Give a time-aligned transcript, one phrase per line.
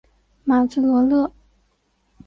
[0.45, 1.31] 马兹罗勒。